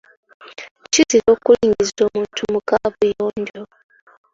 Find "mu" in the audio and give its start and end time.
2.53-2.59